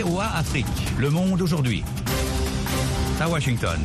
[0.00, 0.64] Afrique,
[0.98, 1.84] le monde aujourd'hui.
[3.20, 3.78] À Washington.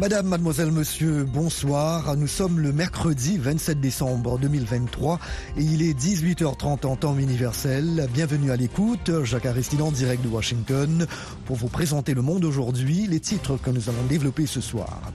[0.00, 2.16] Madame, mademoiselle, monsieur, bonsoir.
[2.16, 5.20] Nous sommes le mercredi 27 décembre 2023
[5.58, 8.08] et il est 18h30 en temps universel.
[8.14, 9.22] Bienvenue à l'écoute.
[9.22, 11.06] Jacques Aristide en direct de Washington
[11.44, 15.12] pour vous présenter le monde aujourd'hui, les titres que nous allons développer ce soir.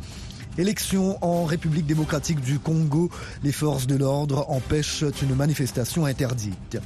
[0.59, 3.09] Élection en République démocratique du Congo,
[3.43, 6.77] les forces de l'ordre empêchent une manifestation interdite.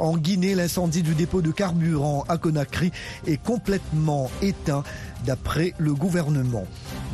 [0.00, 2.90] En Guinée, l'incendie du dépôt de carburant à Conakry
[3.26, 4.82] est complètement éteint
[5.26, 6.64] d'après le gouvernement.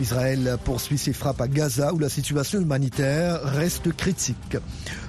[0.00, 4.56] Israël poursuit ses frappes à Gaza où la situation humanitaire reste critique.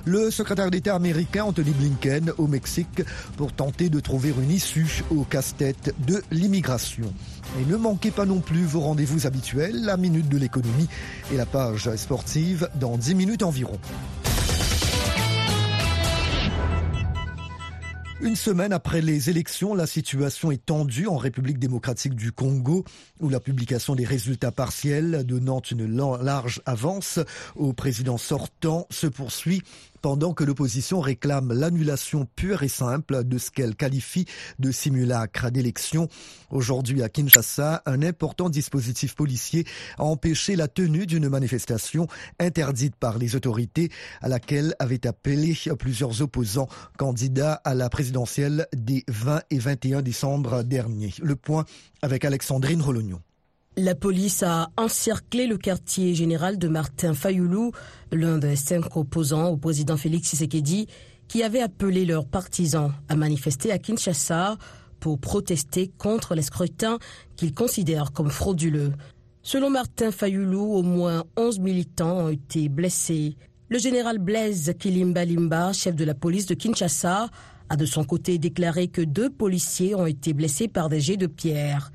[0.06, 3.04] Le secrétaire d'État américain Anthony Blinken au Mexique
[3.38, 7.14] pour tenter de trouver une issue au casse-tête de l'immigration.
[7.62, 10.90] Et ne manquez pas non plus vos rendez-vous habituels, la minute de l'économie
[11.32, 13.78] et la page sportive dans 10 minutes environ.
[18.20, 22.84] Une semaine après les élections, la situation est tendue en République démocratique du Congo,
[23.20, 25.86] où la publication des résultats partiels donnant une
[26.24, 27.20] large avance
[27.56, 29.62] au président sortant se poursuit
[30.02, 34.26] pendant que l'opposition réclame l'annulation pure et simple de ce qu'elle qualifie
[34.60, 36.08] de simulacre d'élection.
[36.50, 39.66] Aujourd'hui à Kinshasa, un important dispositif policier
[39.98, 42.08] a empêché la tenue d'une manifestation
[42.40, 43.90] interdite par les autorités
[44.22, 46.68] à laquelle avaient appelé plusieurs opposants
[46.98, 51.14] candidats à la présidentielle des 20 et 21 décembre dernier.
[51.22, 51.66] Le point
[52.02, 53.22] avec Alexandrine Rolognon.
[53.80, 57.74] La police a encerclé le quartier général de Martin Fayoulou,
[58.12, 60.88] l'un des cinq opposants au président Félix Tshisekedi,
[61.28, 64.58] qui avait appelé leurs partisans à manifester à Kinshasa
[65.00, 66.98] pour protester contre les scrutins
[67.36, 68.94] qu'ils considèrent comme frauduleux.
[69.44, 73.38] Selon Martin Fayoulou, au moins 11 militants ont été blessés.
[73.70, 77.30] Le général Blaise Kilimbalimba, chef de la police de Kinshasa,
[77.70, 81.28] a de son côté déclaré que deux policiers ont été blessés par des jets de
[81.28, 81.92] pierre.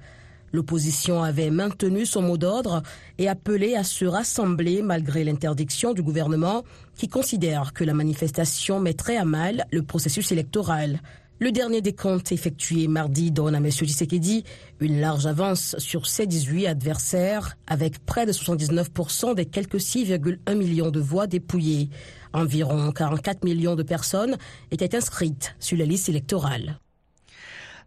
[0.53, 2.83] L'opposition avait maintenu son mot d'ordre
[3.19, 6.63] et appelé à se rassembler malgré l'interdiction du gouvernement
[6.95, 11.01] qui considère que la manifestation mettrait à mal le processus électoral.
[11.43, 13.69] Le dernier des comptes effectué mardi donne à M.
[13.69, 14.45] Tshisekedi
[14.79, 20.91] une large avance sur ses 18 adversaires avec près de 79% des quelques 6,1 millions
[20.91, 21.89] de voix dépouillées.
[22.33, 24.37] Environ 44 millions de personnes
[24.71, 26.79] étaient inscrites sur la liste électorale.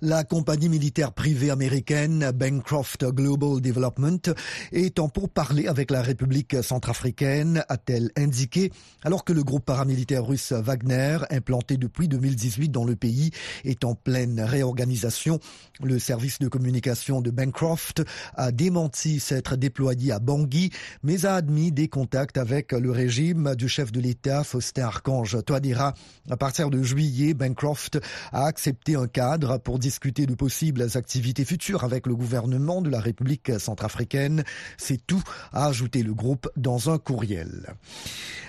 [0.06, 4.30] La compagnie militaire privée américaine Bancroft Global Development
[4.72, 8.72] est en pourparlers avec la République centrafricaine, a-t-elle indiqué,
[9.04, 13.32] alors que le groupe paramilitaire russe Wagner, implanté depuis 2018 dans le pays,
[13.64, 15.40] est en pleine réorganisation.
[15.82, 18.04] Le service de communication de Bancroft
[18.36, 20.70] a démenti s'être déployé à Bangui,
[21.02, 25.96] mais a admis des contacts avec le régime du chef de l'État, Faustin Archange Touadéra.
[26.30, 28.00] À partir de juillet, Bancroft
[28.32, 33.60] a accepté un cadre pour de possibles activités futures avec le gouvernement de la République
[33.60, 34.44] centrafricaine.
[34.78, 37.74] C'est tout, a ajouté le groupe dans un courriel.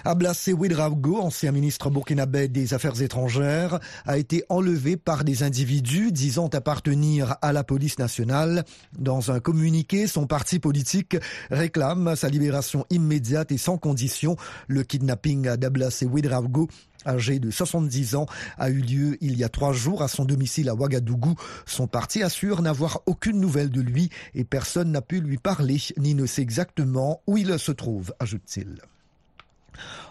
[0.04, 6.48] Ablassé Ouedraogo, ancien ministre burkinabé des Affaires étrangères, a été enlevé par des individus disant
[6.48, 8.64] appartenir à la police nationale.
[8.98, 11.16] Dans un communiqué, son parti politique
[11.50, 14.36] réclame sa libération immédiate et sans condition.
[14.68, 16.68] Le kidnapping d'Ablassé Ouedraogo
[17.06, 18.26] âgé de 70 ans,
[18.58, 21.34] a eu lieu il y a trois jours à son domicile à Ouagadougou.
[21.64, 26.14] Son parti assure n'avoir aucune nouvelle de lui et personne n'a pu lui parler ni
[26.14, 28.80] ne sait exactement où il se trouve, ajoute-t-il.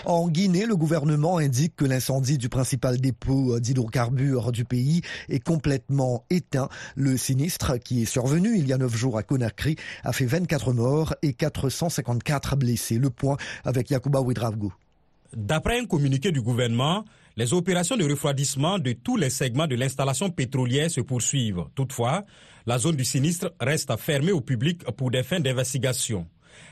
[0.05, 6.23] En Guinée, le gouvernement indique que l'incendie du principal dépôt d'hydrocarbures du pays est complètement
[6.29, 6.69] éteint.
[6.95, 10.73] Le sinistre, qui est survenu il y a neuf jours à Conakry, a fait 24
[10.73, 13.00] morts et 454 blessés.
[13.00, 14.72] Le point avec Yacouba Ouedraogo.
[15.35, 17.03] D'après un communiqué du gouvernement,
[17.35, 21.66] les opérations de refroidissement de tous les segments de l'installation pétrolière se poursuivent.
[21.75, 22.23] Toutefois,
[22.66, 26.25] la zone du sinistre reste fermée au public pour des fins d'investigation.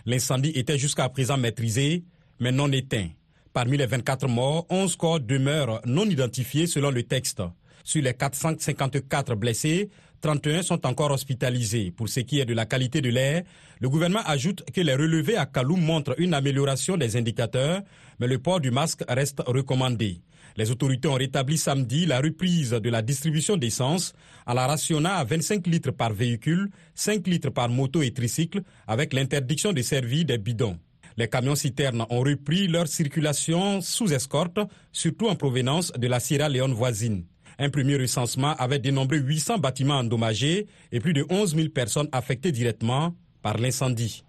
[0.06, 2.06] L'incendie était jusqu'à présent maîtrisé,
[2.40, 3.10] mais non éteint.
[3.52, 7.44] Parmi les 24 morts, 11 corps demeurent non identifiés selon le texte.
[7.84, 9.90] Sur les 454 blessés,
[10.24, 11.92] 31 sont encore hospitalisés.
[11.92, 13.44] Pour ce qui est de la qualité de l'air,
[13.82, 17.82] le gouvernement ajoute que les relevés à Kaloum montrent une amélioration des indicateurs,
[18.20, 20.22] mais le port du masque reste recommandé.
[20.56, 24.14] Les autorités ont rétabli samedi la reprise de la distribution d'essence
[24.46, 29.12] à la rationnant à 25 litres par véhicule, 5 litres par moto et tricycle, avec
[29.12, 30.80] l'interdiction de servir des bidons.
[31.18, 34.60] Les camions citernes ont repris leur circulation sous escorte,
[34.94, 37.26] surtout en provenance de la Sierra Leone voisine.
[37.60, 42.52] Un premier recensement avait dénombré 800 bâtiments endommagés et plus de 11 000 personnes affectées
[42.52, 44.24] directement par l'incendie.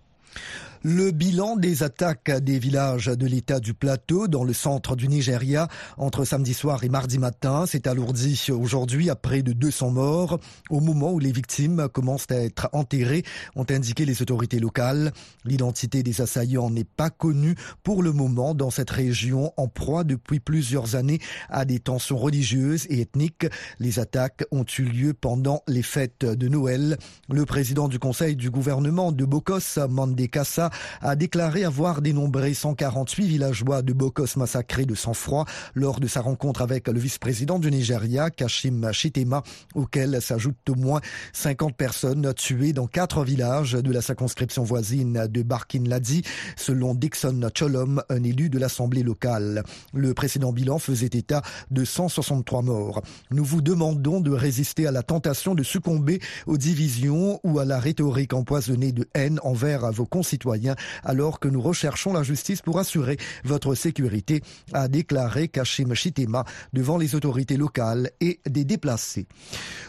[0.86, 5.66] Le bilan des attaques des villages de l'État du Plateau dans le centre du Nigeria
[5.96, 10.38] entre samedi soir et mardi matin s'est alourdi aujourd'hui à près de 200 morts
[10.68, 13.22] au moment où les victimes commencent à être enterrées,
[13.56, 15.14] ont indiqué les autorités locales.
[15.46, 20.38] L'identité des assaillants n'est pas connue pour le moment dans cette région en proie depuis
[20.38, 23.46] plusieurs années à des tensions religieuses et ethniques.
[23.78, 26.98] Les attaques ont eu lieu pendant les fêtes de Noël.
[27.30, 30.68] Le président du conseil du gouvernement de Bokos, Mandekassa,
[31.00, 35.44] a déclaré avoir dénombré 148 villageois de Bokos massacrés de sang-froid
[35.74, 39.42] lors de sa rencontre avec le vice-président du Nigeria, Kashim Chitema,
[39.74, 41.00] auquel s'ajoutent au moins
[41.32, 46.22] 50 personnes tuées dans quatre villages de la circonscription voisine de Barkin Ladi,
[46.56, 49.62] selon Dixon Cholom, un élu de l'Assemblée locale.
[49.92, 53.02] Le précédent bilan faisait état de 163 morts.
[53.30, 57.78] Nous vous demandons de résister à la tentation de succomber aux divisions ou à la
[57.78, 60.63] rhétorique empoisonnée de haine envers vos concitoyens
[61.04, 66.98] alors que nous recherchons la justice pour assurer votre sécurité, a déclaré Kashim Chitema devant
[66.98, 69.26] les autorités locales et des déplacés.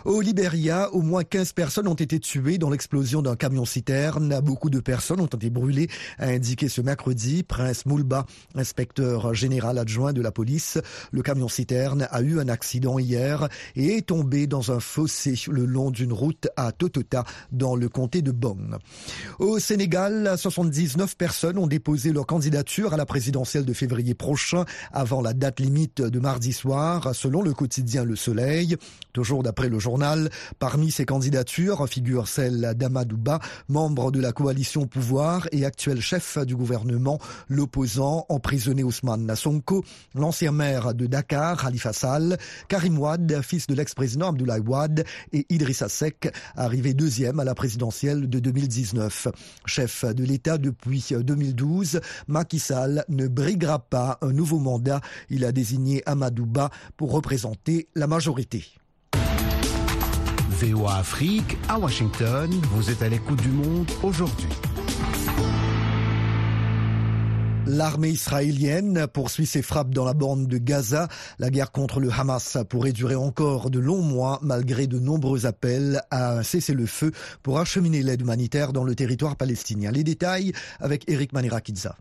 [0.04, 4.40] Au Libéria, au moins 15 personnes ont été tuées dans l'explosion d'un camion-citerne.
[4.42, 5.90] Beaucoup de personnes ont été brûlées,
[6.20, 8.26] a indiqué ce mercredi Prince Moulba,
[8.56, 10.78] inspecteur général adjoint de la police.
[11.12, 15.92] Le camion-citerne a eu un accident hier et est tombé dans un fossé le long
[15.92, 18.76] d'une route à Totota dans le comté de Bong.
[19.40, 24.64] Au Sénégal, 79 personnes ont déposé leur candidature à la présidentielle de février prochain
[24.94, 28.78] avant la date limite de mardi soir, selon le quotidien Le Soleil.
[29.12, 34.86] Toujours d'après le journal, parmi ces candidatures figure celle d'Amadouba, membre de la coalition au
[34.86, 37.20] pouvoir et actuel chef du gouvernement,
[37.50, 42.38] l'opposant emprisonné Ousmane Nassonko, l'ancien maire de Dakar, Khalifa Sall,
[42.70, 45.04] Karim Wad, fils de l'ex-président Abdoulaye Wad,
[45.34, 49.28] et Idrissa Seck, arrivé deuxième à la présidentielle de 2019.
[49.66, 52.00] Chef de l'État depuis 2012.
[52.28, 55.02] Macky Sall ne briguera pas un nouveau mandat.
[55.30, 58.66] Il a désigné Amadouba pour représenter la majorité.
[60.50, 64.50] VOA Afrique, à Washington, vous êtes à l'écoute du monde aujourd'hui.
[67.68, 71.08] L'armée israélienne poursuit ses frappes dans la bande de Gaza.
[71.40, 76.02] La guerre contre le Hamas pourrait durer encore de longs mois malgré de nombreux appels
[76.12, 79.90] à cesser le feu pour acheminer l'aide humanitaire dans le territoire palestinien.
[79.90, 81.96] Les détails avec Eric Manirakidza.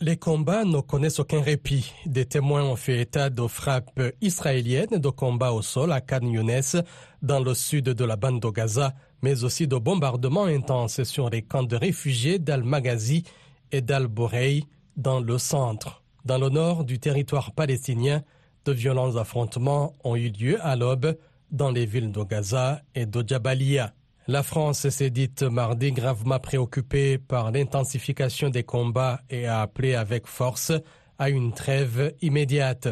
[0.00, 1.92] Les combats ne connaissent aucun répit.
[2.06, 6.82] Des témoins ont fait état de frappes israéliennes de combats au sol à Khan Younes,
[7.20, 11.42] dans le sud de la bande de Gaza, mais aussi de bombardements intenses sur les
[11.42, 13.24] camps de réfugiés d'Al-Maghazi
[13.72, 14.64] et d'Al-Bourei
[14.96, 16.02] dans le centre.
[16.24, 18.22] Dans le nord du territoire palestinien,
[18.64, 21.16] de violents affrontements ont eu lieu à l'aube
[21.50, 23.92] dans les villes de Gaza et de Jabalia.
[24.28, 30.28] La France s'est dite mardi gravement préoccupée par l'intensification des combats et a appelé avec
[30.28, 30.72] force
[31.18, 32.88] à une trêve immédiate.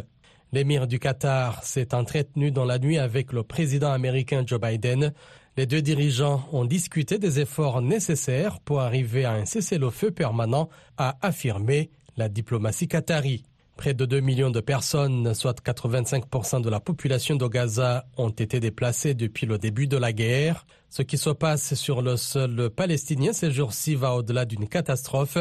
[0.53, 5.13] L'émir du Qatar s'est entretenu dans la nuit avec le président américain Joe Biden.
[5.61, 11.19] Les deux dirigeants ont discuté des efforts nécessaires pour arriver à un cessez-le-feu permanent, a
[11.21, 13.43] affirmé la diplomatie qatari.
[13.77, 18.59] Près de 2 millions de personnes, soit 85% de la population de Gaza, ont été
[18.59, 20.65] déplacées depuis le début de la guerre.
[20.89, 25.37] Ce qui se passe sur le sol palestinien ces jours-ci va au-delà d'une catastrophe,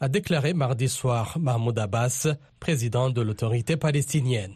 [0.00, 2.26] a déclaré mardi soir Mahmoud Abbas,
[2.58, 4.54] président de l'autorité palestinienne.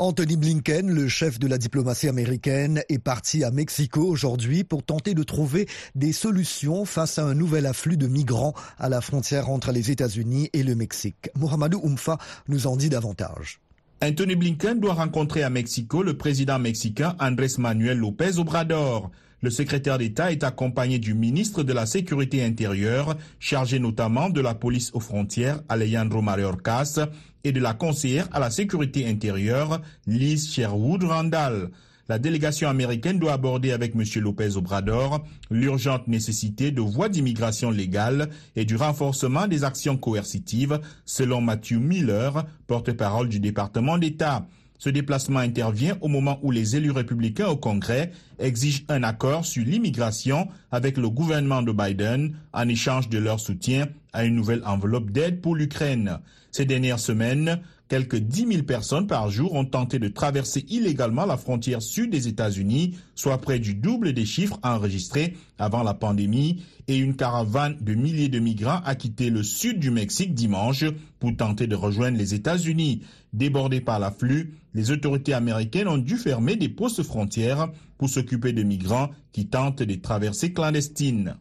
[0.00, 5.12] Anthony Blinken, le chef de la diplomatie américaine, est parti à Mexico aujourd'hui pour tenter
[5.12, 9.72] de trouver des solutions face à un nouvel afflux de migrants à la frontière entre
[9.72, 11.30] les États-Unis et le Mexique.
[11.34, 13.60] Mohamedou Oumfa nous en dit davantage.
[14.00, 19.10] Anthony Blinken doit rencontrer à Mexico le président mexicain Andrés Manuel López Obrador.
[19.40, 24.54] Le secrétaire d'État est accompagné du ministre de la Sécurité intérieure, chargé notamment de la
[24.54, 27.06] police aux frontières, Alejandro Mayorkas,
[27.44, 31.70] et de la conseillère à la sécurité intérieure, Liz Sherwood Randall.
[32.08, 34.02] La délégation américaine doit aborder avec M.
[34.22, 41.42] Lopez Obrador l'urgente nécessité de voies d'immigration légale et du renforcement des actions coercitives, selon
[41.42, 44.46] Matthew Miller, porte-parole du département d'État.
[44.78, 49.64] Ce déplacement intervient au moment où les élus républicains au Congrès exigent un accord sur
[49.64, 55.10] l'immigration avec le gouvernement de Biden en échange de leur soutien à une nouvelle enveloppe
[55.10, 56.18] d'aide pour l'Ukraine.
[56.52, 61.36] Ces dernières semaines, quelques 10 000 personnes par jour ont tenté de traverser illégalement la
[61.36, 66.96] frontière sud des États-Unis, soit près du double des chiffres enregistrés avant la pandémie, et
[66.96, 70.84] une caravane de milliers de migrants a quitté le sud du Mexique dimanche
[71.18, 73.02] pour tenter de rejoindre les États-Unis.
[73.32, 78.62] Débordés par l'afflux, les autorités américaines ont dû fermer des postes frontières pour s'occuper de
[78.62, 81.36] migrants qui tentent des traversées clandestines.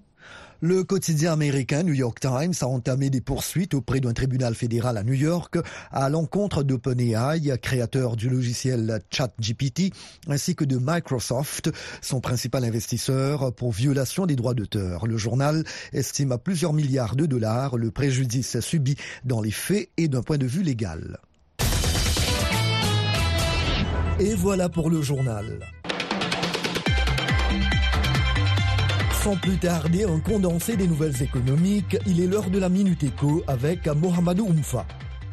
[0.62, 5.04] Le quotidien américain New York Times a entamé des poursuites auprès d'un tribunal fédéral à
[5.04, 5.58] New York
[5.92, 9.94] à l'encontre d'OpenAI, créateur du logiciel ChatGPT,
[10.28, 11.72] ainsi que de Microsoft,
[12.02, 15.06] son principal investisseur, pour violation des droits d'auteur.
[15.06, 18.96] Le journal estime à plusieurs milliards de dollars le préjudice subi
[19.26, 21.20] dans les faits et d'un point de vue légal.
[24.20, 25.60] Et voilà pour le journal.
[29.36, 33.86] Plus tarder, un condensé des nouvelles économiques, il est l'heure de la Minute Éco avec
[33.86, 34.86] Mohamedou Oumfa.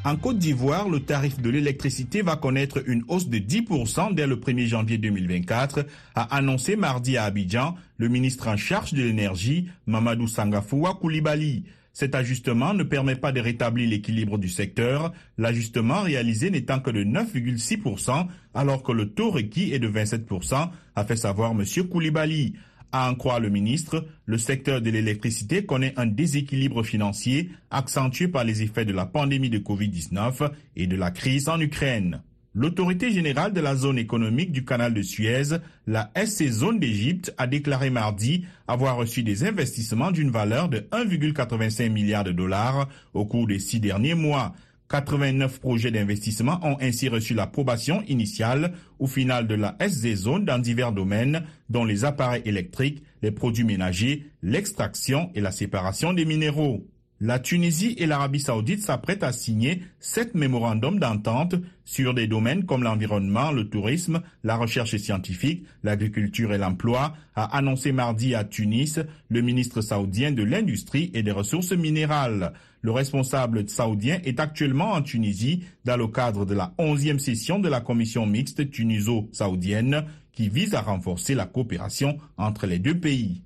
[0.04, 4.34] En Côte d'Ivoire, le tarif de l'électricité va connaître une hausse de 10% dès le
[4.34, 5.86] 1er janvier 2024,
[6.16, 11.62] a annoncé mardi à Abidjan le ministre en charge de l'énergie, Mamadou Sangafoua Koulibaly.
[11.92, 17.04] Cet ajustement ne permet pas de rétablir l'équilibre du secteur, l'ajustement réalisé n'étant que de
[17.04, 21.64] 9,6%, alors que le taux requis est de 27%, a fait savoir M.
[21.88, 22.54] Koulibaly.
[22.96, 28.44] À en croire le ministre, le secteur de l'électricité connaît un déséquilibre financier accentué par
[28.44, 32.22] les effets de la pandémie de Covid-19 et de la crise en Ukraine.
[32.54, 35.56] L'autorité générale de la zone économique du canal de Suez,
[35.88, 41.90] la SC Zone d'Égypte, a déclaré mardi avoir reçu des investissements d'une valeur de 1,85
[41.90, 44.54] milliard de dollars au cours des six derniers mois.
[44.90, 50.58] 89 projets d'investissement ont ainsi reçu l'approbation initiale ou finale de la SZ Zone dans
[50.58, 56.86] divers domaines, dont les appareils électriques, les produits ménagers, l'extraction et la séparation des minéraux.
[57.20, 62.82] La Tunisie et l'Arabie saoudite s'apprêtent à signer sept mémorandums d'entente sur des domaines comme
[62.82, 68.98] l'environnement, le tourisme, la recherche scientifique, l'agriculture et l'emploi, a annoncé mardi à Tunis
[69.28, 72.52] le ministre saoudien de l'Industrie et des Ressources minérales.
[72.84, 77.70] Le responsable saoudien est actuellement en Tunisie dans le cadre de la 11e session de
[77.70, 83.40] la commission mixte tuniso-saoudienne qui vise à renforcer la coopération entre les deux pays.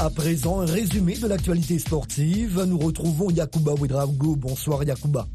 [0.00, 2.64] À présent, un résumé de l'actualité sportive.
[2.66, 4.34] Nous retrouvons Yacouba Ouedraogo.
[4.34, 5.28] Bonsoir Yacouba.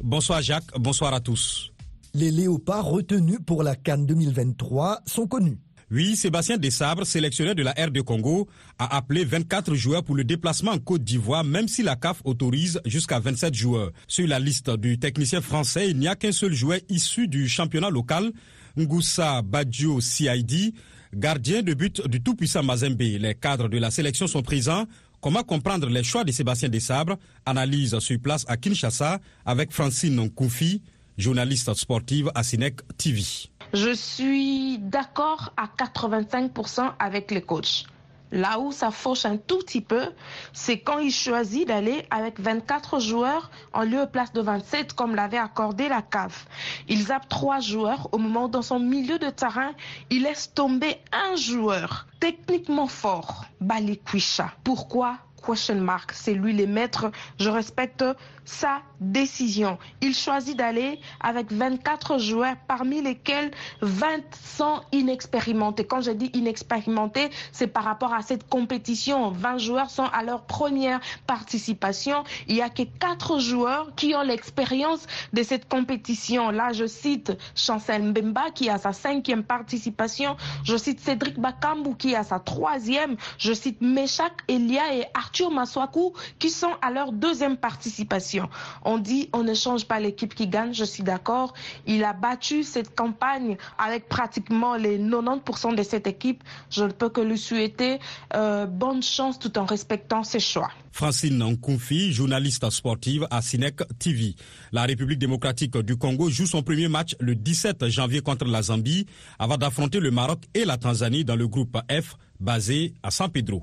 [0.00, 1.72] Bonsoir Jacques, bonsoir à tous.
[2.14, 5.58] Les léopards retenus pour la Cannes 2023 sont connus.
[5.92, 10.22] Oui, Sébastien Dessabres, sélectionneur de la R de Congo, a appelé 24 joueurs pour le
[10.22, 13.90] déplacement en Côte d'Ivoire, même si la CAF autorise jusqu'à 27 joueurs.
[14.06, 17.90] Sur la liste du technicien français, il n'y a qu'un seul joueur issu du championnat
[17.90, 18.30] local,
[18.78, 20.74] Ngoussa Badjo CID,
[21.12, 23.00] gardien de but du tout-puissant Mazembe.
[23.00, 24.86] Les cadres de la sélection sont présents.
[25.20, 30.82] Comment comprendre les choix de Sébastien Dessabres Analyse sur place à Kinshasa avec Francine Koufi,
[31.18, 33.24] journaliste sportive à Cinec TV.
[33.72, 37.84] Je suis d'accord à 85% avec les coachs.
[38.32, 40.08] Là où ça fauche un tout petit peu,
[40.52, 45.14] c'est quand il choisit d'aller avec 24 joueurs en lieu et place de 27 comme
[45.14, 46.46] l'avait accordé la CAF.
[46.88, 49.72] Il zappe trois joueurs au moment où dans son milieu de terrain,
[50.10, 54.52] il laisse tomber un joueur techniquement fort, Balikwisha.
[54.64, 55.16] Pourquoi?
[55.44, 56.12] Question mark.
[56.12, 57.10] C'est lui le maître.
[57.38, 58.04] Je respecte
[58.50, 59.78] sa décision.
[60.00, 64.22] Il choisit d'aller avec 24 joueurs, parmi lesquels 20
[64.56, 65.84] sont inexpérimentés.
[65.84, 69.30] Quand je dis inexpérimentés, c'est par rapport à cette compétition.
[69.30, 72.24] 20 joueurs sont à leur première participation.
[72.48, 76.50] Il n'y a que 4 joueurs qui ont l'expérience de cette compétition.
[76.50, 80.36] Là, je cite Chancel Mbemba qui a sa cinquième participation.
[80.64, 83.16] Je cite Cédric Bakambu qui a sa troisième.
[83.38, 88.39] Je cite Meshak Elia et Arthur Maswaku qui sont à leur deuxième participation.
[88.84, 91.54] On dit on ne change pas l'équipe qui gagne, je suis d'accord.
[91.86, 96.42] Il a battu cette campagne avec pratiquement les 90% de cette équipe.
[96.70, 97.98] Je ne peux que lui souhaiter
[98.34, 100.70] euh, bonne chance tout en respectant ses choix.
[100.92, 104.34] Francine Nkunfi, journaliste sportive à Cinec TV.
[104.72, 109.06] La République démocratique du Congo joue son premier match le 17 janvier contre la Zambie
[109.38, 113.62] avant d'affronter le Maroc et la Tanzanie dans le groupe F basé à San Pedro.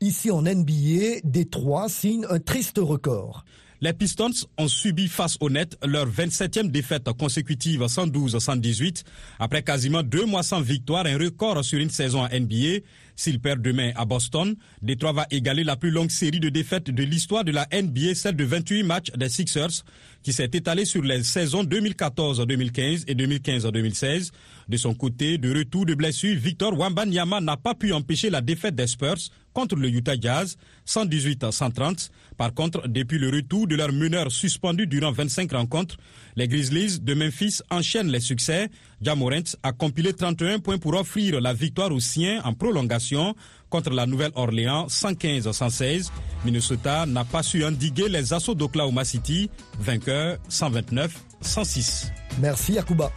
[0.00, 3.44] Ici en NBA, Détroit signe un triste record.
[3.80, 9.02] Les Pistons ont subi face au net leur 27e défaite consécutive 112-118
[9.38, 12.84] après quasiment deux mois sans victoire, un record sur une saison en NBA.
[13.16, 17.02] S'ils perdent demain à Boston, Détroit va égaler la plus longue série de défaites de
[17.02, 19.84] l'histoire de la NBA, celle de 28 matchs des Sixers,
[20.22, 24.30] qui s'est étalée sur les saisons 2014-2015 et 2015-2016.
[24.68, 28.74] De son côté, de retour de blessure, Victor Wambanyama n'a pas pu empêcher la défaite
[28.74, 32.10] des Spurs contre le Utah Jazz, 118 à 130.
[32.36, 35.96] Par contre, depuis le retour de leur meneur suspendu durant 25 rencontres,
[36.36, 38.68] les Grizzlies de Memphis enchaînent les succès.
[39.00, 43.34] Jamorant a compilé 31 points pour offrir la victoire aux siens en prolongation
[43.70, 46.10] contre la Nouvelle-Orléans 115-116.
[46.44, 52.08] Minnesota n'a pas su endiguer les assauts d'Oklahoma City, vainqueur 129-106.
[52.40, 53.12] Merci Akuba.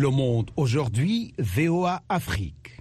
[0.00, 2.80] Le Monde aujourd'hui, VOA Afrique.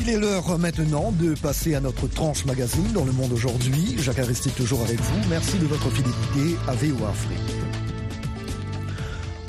[0.00, 3.94] Il est l'heure maintenant de passer à notre tranche magazine dans le monde aujourd'hui.
[3.98, 5.28] Jacques Aristide toujours avec vous.
[5.30, 7.71] Merci de votre fidélité à VOA Afrique.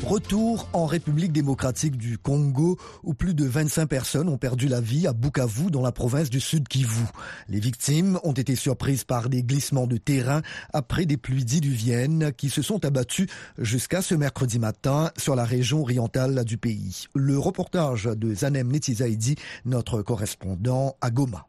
[0.06, 5.08] Retour en République démocratique du Congo où plus de 25 personnes ont perdu la vie
[5.08, 7.06] à Bukavu dans la province du Sud Kivu.
[7.48, 10.42] Les victimes ont été surprises par des glissements de terrain
[10.74, 15.82] après des pluies diluviennes qui se sont abattues jusqu'à ce mercredi matin sur la région
[15.82, 17.06] orientale du pays.
[17.16, 21.48] Le reportage de Zanem Netizaidi, notre correspondant à Goma.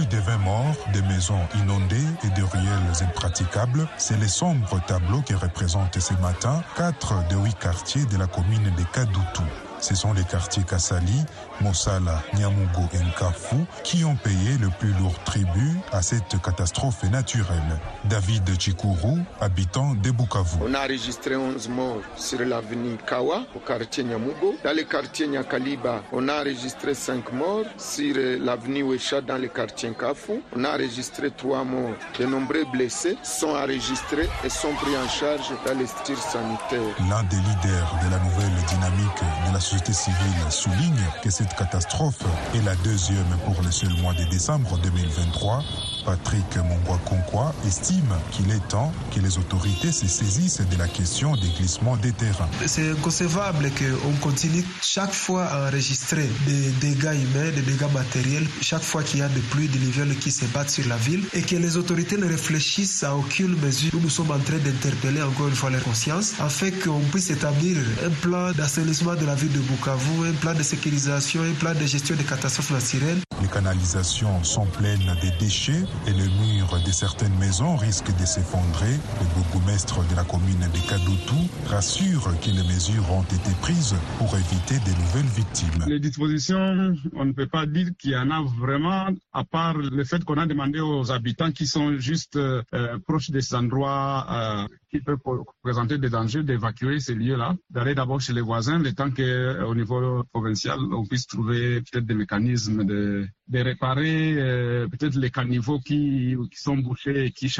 [0.00, 5.20] Plus de 20 morts, des maisons inondées et des ruelles impraticables, c'est le sombre tableau
[5.20, 9.42] qui représente ce matin quatre de huit quartiers de la commune de Kadoutou.
[9.80, 11.24] Ce sont les quartiers Kassali,
[11.60, 17.78] Mossala, Nyamugo et Nkafu qui ont payé le plus lourd tribut à cette catastrophe naturelle.
[18.04, 20.58] David Chikuru, habitant de Bukavu.
[20.62, 24.56] On a enregistré 11 morts sur l'avenue Kawa, au quartier Nyamugo.
[24.64, 27.64] Dans le quartier Nyakaliba, on a enregistré 5 morts.
[27.78, 31.94] Sur l'avenue Wecha, dans le quartier Nkafu, on a enregistré 3 morts.
[32.18, 36.94] De nombreux blessés sont enregistrés et sont pris en charge dans les structures sanitaires.
[37.08, 42.24] L'un des leaders de la nouvelle dynamique de la société civile souligne que cette catastrophe
[42.56, 45.62] est la deuxième pour le seul mois de décembre 2023.
[46.04, 51.48] Patrick Mongwa estime qu'il est temps que les autorités se saisissent de la question des
[51.48, 52.48] glissements des terrains.
[52.66, 58.82] C'est inconcevable qu'on continue chaque fois à enregistrer des dégâts humains, des dégâts matériels, chaque
[58.82, 61.56] fois qu'il y a des pluies diluviales qui se battent sur la ville et que
[61.56, 63.90] les autorités ne réfléchissent à aucune mesure.
[63.94, 67.76] Nous, nous sommes en train d'interpeller encore une fois leur conscience afin qu'on puisse établir
[68.04, 71.86] un plan d'assainissement de la ville de Bukavu, un plan de sécurisation, un plan de
[71.86, 73.20] gestion des catastrophes naturelles.
[73.50, 78.92] Les canalisations sont pleines de déchets et le mur de certaines maisons risque de s'effondrer.
[78.92, 81.34] Le bourgmestre de la commune de Kadoutou
[81.66, 85.84] rassure que les mesures ont été prises pour éviter de nouvelles victimes.
[85.88, 90.04] Les dispositions, on ne peut pas dire qu'il y en a vraiment, à part le
[90.04, 92.62] fait qu'on a demandé aux habitants qui sont juste euh,
[93.04, 95.18] proches de ces endroits euh, qui peuvent
[95.62, 100.22] présenter des dangers d'évacuer ces lieux-là, d'aller d'abord chez les voisins, le temps qu'au niveau
[100.32, 106.36] provincial, on puisse trouver peut-être des mécanismes de, de réparer euh, peut-être les caniveaux qui,
[106.52, 107.52] qui sont bouchés et qui,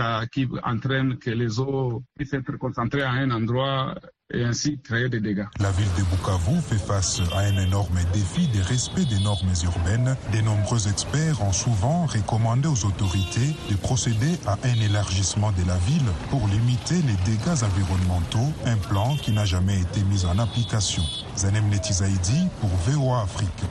[0.62, 3.96] entraînent que les eaux puissent être concentrées à un endroit
[4.32, 5.46] et ainsi créer des dégâts.
[5.58, 10.16] La ville de Bukavu fait face à un énorme défi de respect des normes urbaines.
[10.32, 15.76] De nombreux experts ont souvent recommandé aux autorités de procéder à un élargissement de la
[15.78, 21.02] ville pour limiter les dégâts environnementaux, un plan qui n'a jamais été mis en application.
[21.36, 23.64] Zanem Netizaidi pour VOA Afrique.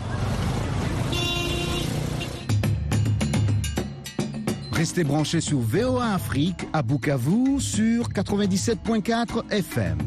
[4.79, 9.97] Restez branchés sur VOA Afrique à Bukavu sur 97.4 FM.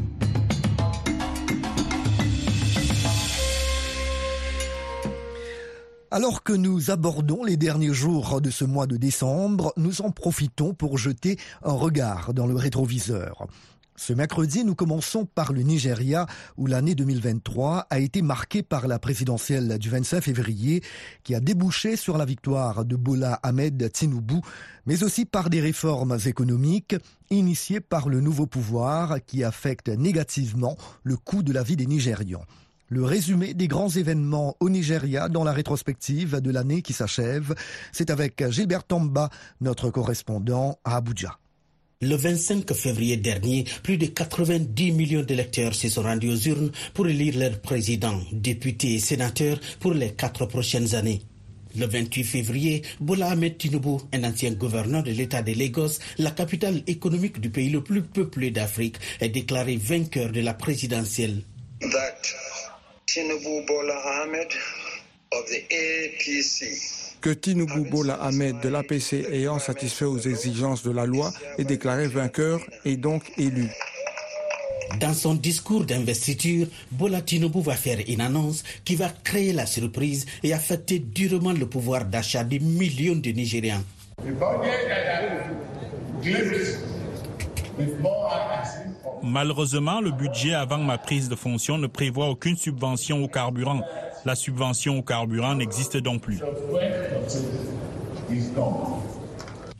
[6.09, 10.73] Alors que nous abordons les derniers jours de ce mois de décembre, nous en profitons
[10.73, 13.45] pour jeter un regard dans le rétroviseur.
[13.95, 16.25] Ce mercredi, nous commençons par le Nigeria,
[16.57, 20.81] où l'année 2023 a été marquée par la présidentielle du 25 février,
[21.23, 24.41] qui a débouché sur la victoire de Bola Ahmed Tinubu,
[24.87, 26.95] mais aussi par des réformes économiques
[27.29, 32.45] initiées par le nouveau pouvoir qui affectent négativement le coût de la vie des Nigérians.
[32.89, 37.53] Le résumé des grands événements au Nigeria dans la rétrospective de l'année qui s'achève,
[37.91, 39.29] c'est avec Gilbert Tamba,
[39.61, 41.37] notre correspondant à Abuja.
[42.03, 47.07] Le 25 février dernier, plus de 90 millions d'électeurs se sont rendus aux urnes pour
[47.07, 51.21] élire leur président, député et sénateur pour les quatre prochaines années.
[51.77, 56.83] Le 28 février, Bola Ahmed Tinubu, un ancien gouverneur de l'État de Lagos, la capitale
[56.87, 61.41] économique du pays le plus peuplé d'Afrique, est déclaré vainqueur de la présidentielle.
[67.21, 72.07] Que Tinubu Bola Ahmed de l'APC ayant satisfait aux exigences de la loi est déclaré
[72.07, 73.69] vainqueur et donc élu.
[74.99, 80.25] Dans son discours d'investiture, Bola Tinubu va faire une annonce qui va créer la surprise
[80.43, 83.83] et affecter durement le pouvoir d'achat des millions de Nigériens.
[89.23, 93.81] Malheureusement, le budget avant ma prise de fonction ne prévoit aucune subvention au carburant.
[94.25, 96.39] La subvention au carburant n'existe donc plus.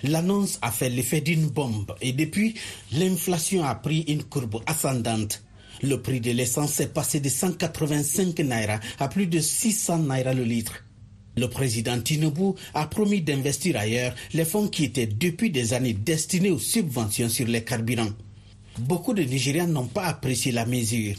[0.03, 2.55] L'annonce a fait l'effet d'une bombe et depuis,
[2.91, 5.43] l'inflation a pris une courbe ascendante.
[5.81, 10.43] Le prix de l'essence est passé de 185 naira à plus de 600 naira le
[10.43, 10.83] litre.
[11.35, 16.51] Le président Tinubu a promis d'investir ailleurs les fonds qui étaient depuis des années destinés
[16.51, 18.11] aux subventions sur les carburants.
[18.79, 21.15] Beaucoup de Nigériens n'ont pas apprécié la mesure.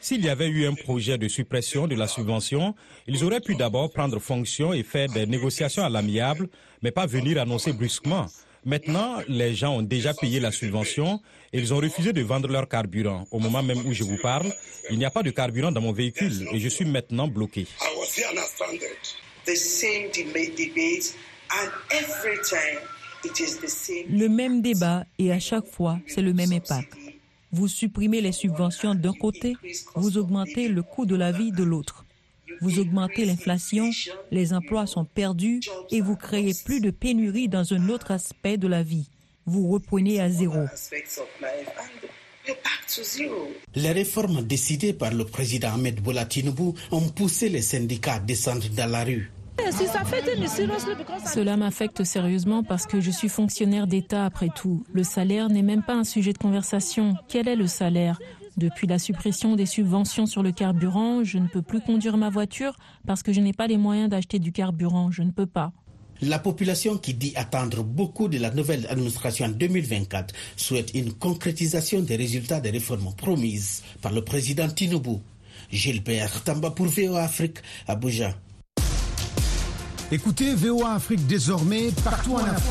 [0.00, 2.74] S'il y avait eu un projet de suppression de la subvention,
[3.06, 6.48] ils auraient pu d'abord prendre fonction et faire des négociations à l'amiable,
[6.82, 8.26] mais pas venir annoncer brusquement.
[8.66, 11.20] Maintenant, les gens ont déjà payé la subvention
[11.52, 13.26] et ils ont refusé de vendre leur carburant.
[13.30, 14.50] Au moment même où je vous parle,
[14.90, 17.66] il n'y a pas de carburant dans mon véhicule et je suis maintenant bloqué.
[24.08, 27.03] Le même débat et à chaque fois, c'est le même impact.
[27.54, 29.54] Vous supprimez les subventions d'un côté,
[29.94, 32.04] vous augmentez le coût de la vie de l'autre.
[32.60, 33.90] Vous augmentez l'inflation,
[34.32, 35.60] les emplois sont perdus
[35.92, 39.08] et vous créez plus de pénurie dans un autre aspect de la vie.
[39.46, 40.64] Vous reprenez à zéro.
[43.76, 46.26] Les réformes décidées par le président Ahmed Bola
[46.90, 49.30] ont poussé les syndicats à descendre dans la rue.
[51.26, 54.84] Cela m'affecte sérieusement parce que je suis fonctionnaire d'État après tout.
[54.92, 57.14] Le salaire n'est même pas un sujet de conversation.
[57.28, 58.18] Quel est le salaire?
[58.56, 62.76] Depuis la suppression des subventions sur le carburant, je ne peux plus conduire ma voiture
[63.06, 65.10] parce que je n'ai pas les moyens d'acheter du carburant.
[65.10, 65.72] Je ne peux pas.
[66.20, 72.00] La population qui dit attendre beaucoup de la nouvelle administration en 2024 souhaite une concrétisation
[72.00, 75.18] des résultats des réformes promises par le président Tinubu.
[75.70, 78.34] Gilbert Tamba pour VOA Afrique, Abuja.
[80.12, 82.70] Écoutez VOA Afrique désormais partout en Afrique.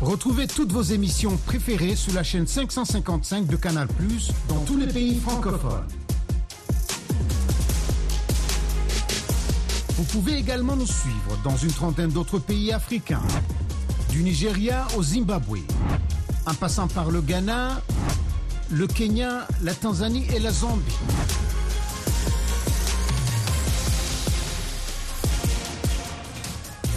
[0.00, 4.86] Retrouvez toutes vos émissions préférées sur la chaîne 555 de Canal Plus dans tous les
[4.86, 5.84] pays francophones.
[9.96, 13.22] Vous pouvez également nous suivre dans une trentaine d'autres pays africains,
[14.10, 15.58] du Nigeria au Zimbabwe,
[16.46, 17.82] en passant par le Ghana,
[18.70, 20.82] le Kenya, la Tanzanie et la Zambie.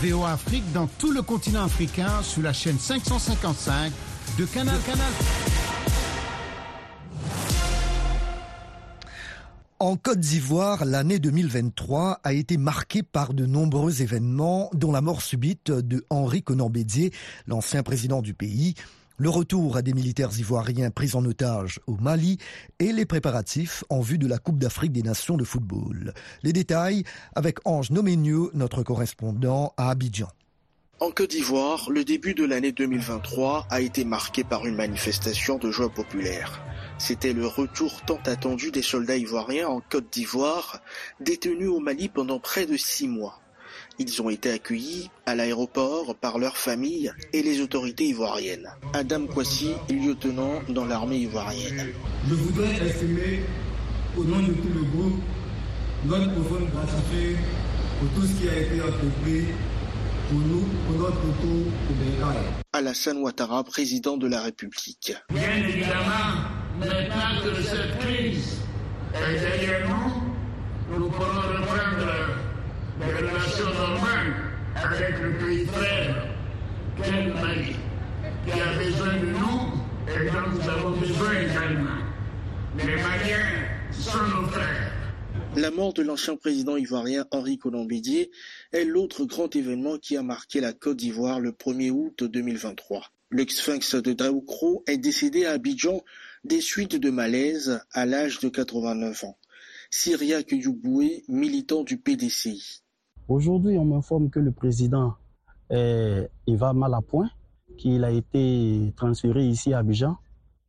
[0.01, 3.91] VOA Afrique dans tout le continent africain sur la chaîne 555
[4.38, 5.12] de Canal Canal.
[9.79, 15.21] En Côte d'Ivoire, l'année 2023 a été marquée par de nombreux événements, dont la mort
[15.21, 17.12] subite de Henri Conan Bédier,
[17.47, 18.75] l'ancien président du pays,
[19.19, 22.38] le retour à des militaires ivoiriens pris en otage au Mali
[22.79, 26.13] et les préparatifs en vue de la Coupe d'Afrique des Nations de football.
[26.41, 27.03] Les détails
[27.36, 30.29] avec Ange Noménieux, notre correspondant à Abidjan.
[31.01, 35.69] En Côte d'Ivoire, le début de l'année 2023 a été marqué par une manifestation de
[35.69, 36.62] joie populaire.
[36.97, 40.82] C'était le retour tant attendu des soldats ivoiriens en Côte d'Ivoire,
[41.19, 43.41] détenus au Mali pendant près de six mois.
[44.01, 48.69] Ils ont été accueillis à l'aéroport par leurs familles et les autorités ivoiriennes.
[48.93, 51.89] Adam Kwasi, lieutenant dans l'armée ivoirienne.
[52.29, 53.41] Je voudrais exprimer
[54.17, 55.19] au nom de tout le groupe
[56.05, 57.38] notre profonde gratitude
[57.99, 59.47] pour tout ce qui a été entrepris
[60.29, 62.63] pour nous, pour notre retour au Bécaye.
[62.71, 65.13] Alassane Ouattara, président de la République.
[65.29, 66.47] Bien évidemment,
[66.79, 68.59] maintenant que cette crise
[69.13, 72.48] est derrière nous, nous pourrons reprendre
[74.75, 76.27] avec le pays frère
[77.01, 79.69] qui a besoin de nous
[80.07, 82.03] et dont nous avons besoin également.
[82.77, 84.91] Les Maliens sont nos frères.
[85.55, 88.31] La mort de l'ancien président ivoirien Henri Colombidier
[88.71, 93.05] est l'autre grand événement qui a marqué la Côte d'Ivoire le 1er août 2023.
[93.29, 96.03] Le sphinx de Daoukro est décédé à Abidjan
[96.43, 99.38] des suites de malaise à l'âge de 89 ans.
[99.89, 102.83] Syria Kuyuboué, militant du PDCI.
[103.29, 105.13] Aujourd'hui, on m'informe que le président
[105.69, 107.29] il va mal à point,
[107.77, 110.17] qu'il a été transféré ici à Abidjan.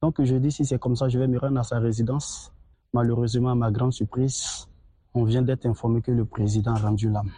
[0.03, 2.53] Donc je dis si c'est comme ça, je vais me rendre à sa résidence.
[2.93, 4.69] Malheureusement, à ma grande surprise,
[5.15, 7.31] on vient d'être informé que le président a rendu l'âme.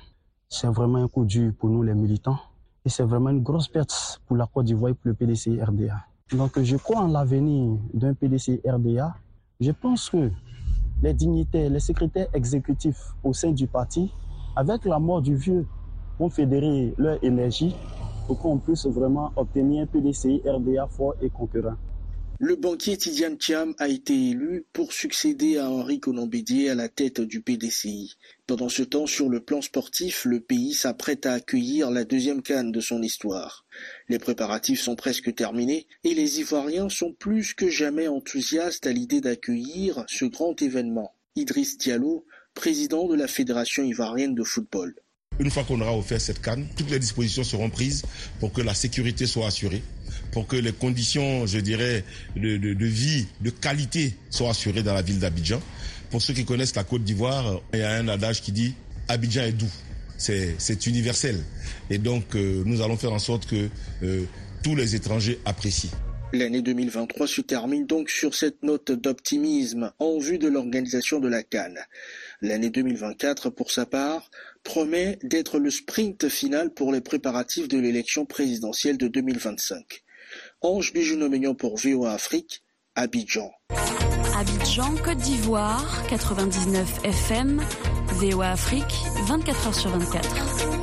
[0.48, 2.38] C'est vraiment un coup dur pour nous les militants
[2.84, 6.04] et c'est vraiment une grosse perte pour la Côte d'Ivoire et pour le PDC RDA.
[6.32, 9.14] Donc je crois en l'avenir d'un PDC RDA.
[9.60, 10.32] Je pense que
[11.00, 14.12] les dignitaires, les secrétaires exécutifs au sein du parti
[14.56, 15.66] avec la mort du vieux,
[16.18, 17.74] vont fédérer leur énergie
[18.26, 21.76] pour qu'on puisse vraiment obtenir un PDCI RDA fort et concurrent.
[22.44, 27.20] Le banquier Tidiane Thiam a été élu pour succéder à Henri Conan-Bédier à la tête
[27.20, 28.16] du PDCI.
[28.48, 32.72] Pendant ce temps, sur le plan sportif, le pays s'apprête à accueillir la deuxième canne
[32.72, 33.64] de son histoire.
[34.08, 39.20] Les préparatifs sont presque terminés et les Ivoiriens sont plus que jamais enthousiastes à l'idée
[39.20, 41.14] d'accueillir ce grand événement.
[41.36, 44.94] Idriss Diallo, président de la Fédération ivoirienne de football.
[45.38, 48.02] Une fois qu'on aura offert cette canne, toutes les dispositions seront prises
[48.38, 49.82] pour que la sécurité soit assurée,
[50.30, 52.04] pour que les conditions, je dirais,
[52.36, 55.60] de, de vie, de qualité soient assurées dans la ville d'Abidjan.
[56.10, 58.74] Pour ceux qui connaissent la Côte d'Ivoire, il y a un adage qui dit
[59.08, 59.72] Abidjan est doux.
[60.18, 61.42] C'est universel.
[61.90, 63.68] Et donc, euh, nous allons faire en sorte que
[64.04, 64.24] euh,
[64.62, 65.90] tous les étrangers apprécient.
[66.34, 71.42] L'année 2023 se termine donc sur cette note d'optimisme en vue de l'organisation de la
[71.42, 71.80] Cannes.
[72.44, 74.28] L'année 2024, pour sa part,
[74.64, 80.02] promet d'être le sprint final pour les préparatifs de l'élection présidentielle de 2025.
[80.60, 82.64] Ange Bijounomignon pour VOA Afrique,
[82.96, 83.52] Abidjan.
[84.36, 87.62] Abidjan, Côte d'Ivoire, 99 FM,
[88.08, 88.92] VOA Afrique,
[89.28, 90.81] 24 h sur 24.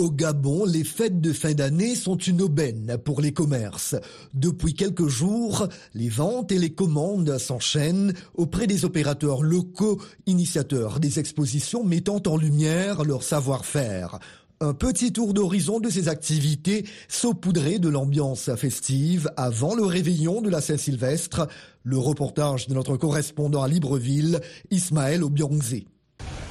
[0.00, 3.96] Au Gabon, les fêtes de fin d'année sont une aubaine pour les commerces.
[4.32, 11.18] Depuis quelques jours, les ventes et les commandes s'enchaînent auprès des opérateurs locaux, initiateurs des
[11.18, 14.18] expositions mettant en lumière leur savoir-faire.
[14.60, 20.48] Un petit tour d'horizon de ces activités saupoudré de l'ambiance festive avant le réveillon de
[20.48, 21.46] la Saint-Sylvestre.
[21.84, 25.84] Le reportage de notre correspondant à Libreville, Ismaël Obiongzé.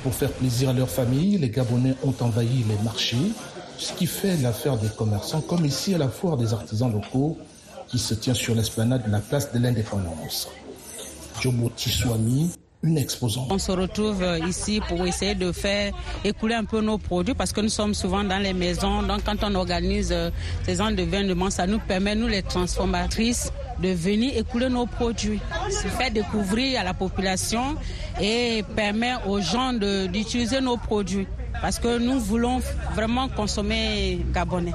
[0.04, 3.32] Pour faire plaisir à leur famille, les Gabonais ont envahi les marchés,
[3.78, 7.38] ce qui fait l'affaire des commerçants, comme ici à la foire des artisans locaux
[7.88, 10.48] qui se tient sur l'esplanade de la place de l'indépendance.
[12.84, 13.48] Une exposante.
[13.52, 17.52] On se retrouve euh, ici pour essayer de faire écouler un peu nos produits parce
[17.52, 19.04] que nous sommes souvent dans les maisons.
[19.04, 20.30] Donc quand on organise euh,
[20.64, 25.40] ces ans d'événements, ça nous permet, nous les transformatrices, de venir écouler nos produits.
[25.70, 27.76] Se fait découvrir à la population
[28.22, 31.28] et permet aux gens d'utiliser nos produits
[31.62, 32.62] parce que nous voulons
[32.96, 34.74] vraiment consommer gabonais.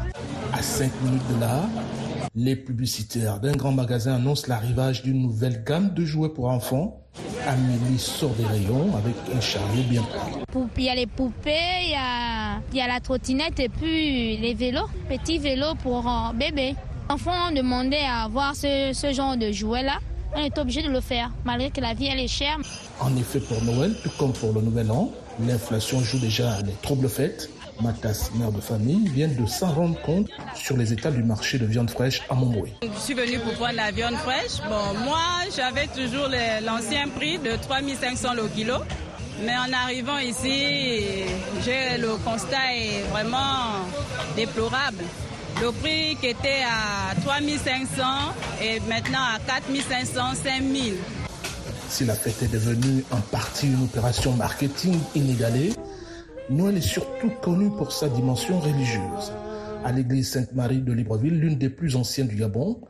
[0.53, 1.63] À 5 minutes de là,
[2.35, 7.01] les publicitaires d'un grand magasin annoncent l'arrivage d'une nouvelle gamme de jouets pour enfants.
[7.47, 10.61] Amélie sort des rayons avec un chariot bien plein.
[10.77, 14.37] Il y a les poupées, il y a, il y a la trottinette et puis
[14.39, 16.75] les vélos, petits vélos pour bébés
[17.09, 19.99] enfants ont demandé à avoir ce, ce genre de jouet-là.
[20.35, 22.59] On est obligé de le faire, malgré que la vie elle est chère.
[23.01, 25.13] En effet, pour Noël, tout comme pour le Nouvel An,
[25.47, 27.51] l'inflation joue déjà les troubles fêtes.
[27.81, 31.67] Matas, mère de famille, vient de s'en rendre compte sur les états du marché de
[31.67, 32.73] viande fraîche à Montbroué.
[32.83, 34.59] Je suis venue pour prendre la viande fraîche.
[34.69, 35.19] Bon, moi,
[35.55, 36.29] j'avais toujours
[36.65, 38.77] l'ancien prix de 3500 le kilo.
[39.45, 41.25] Mais en arrivant ici,
[41.67, 43.83] le constat est vraiment
[44.37, 45.03] déplorable.
[45.61, 48.03] Le prix qui était à 3500
[48.63, 50.95] et maintenant à 4500, 5000.
[51.89, 55.73] Si la fête est devenue en partie une opération marketing inégalée,
[56.51, 59.33] Noël est surtout connu pour sa dimension religieuse.
[59.85, 62.81] À l'église Sainte-Marie de Libreville, l'une des plus anciennes du Gabon,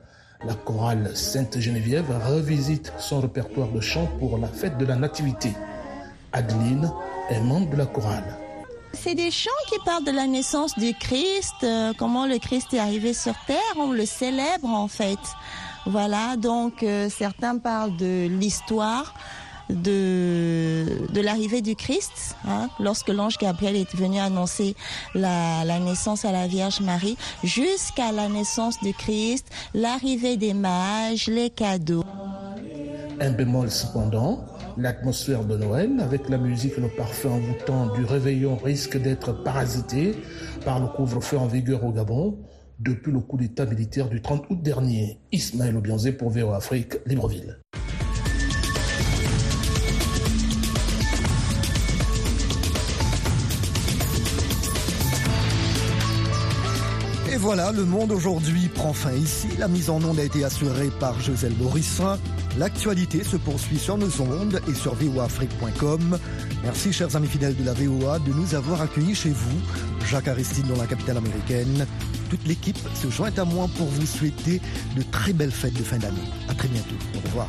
[0.45, 5.53] la chorale Sainte-Geneviève revisite son répertoire de chants pour la fête de la Nativité.
[6.33, 6.91] Adeline
[7.31, 8.39] est membre de la chorale.
[8.93, 12.79] C'est des chants qui parlent de la naissance du Christ, euh, comment le Christ est
[12.79, 15.19] arrivé sur terre, on le célèbre en fait.
[15.87, 19.15] Voilà, donc euh, certains parlent de l'histoire
[19.71, 24.75] de, de l'arrivée du Christ, hein, lorsque l'ange Gabriel est venu annoncer
[25.15, 31.27] la, la naissance à la Vierge Marie, jusqu'à la naissance du Christ, l'arrivée des mages,
[31.29, 32.05] les cadeaux.
[33.21, 34.45] Un bémol cependant,
[34.77, 40.17] L'atmosphère de Noël, avec la musique et le parfum envoûtant du réveillon, risque d'être parasité
[40.65, 42.39] par le couvre-feu en vigueur au Gabon
[42.81, 45.21] depuis le coup d'État militaire du 30 août dernier.
[45.31, 47.59] Ismaël Obianzé pour VO Afrique, Libreville.
[57.45, 59.49] Voilà, le monde aujourd'hui prend fin ici.
[59.59, 62.19] La mise en onde a été assurée par Joselle Borissin.
[62.59, 66.19] L'actualité se poursuit sur nos ondes et sur voafrique.com.
[66.63, 69.61] Merci, chers amis fidèles de la VOA, de nous avoir accueillis chez vous.
[70.07, 71.87] Jacques Aristide dans la capitale américaine.
[72.31, 74.63] Toute l'équipe se joint à moi pour vous souhaiter
[74.97, 76.17] de très belles fêtes de fin d'année.
[76.49, 76.97] À très bientôt.
[77.15, 77.49] Au revoir.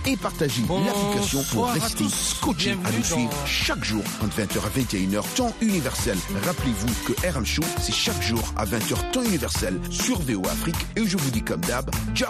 [0.05, 5.23] et partager l'application pour rester scotché à nous suivre chaque jour entre 20h à 21h,
[5.35, 6.17] temps universel.
[6.45, 10.75] Rappelez-vous que RM Show, c'est chaque jour à 20h, temps universel sur VO Afrique.
[10.95, 12.29] Et je vous dis comme d'hab, job